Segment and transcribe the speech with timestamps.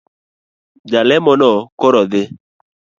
[0.91, 2.27] Jalemono koro dhii.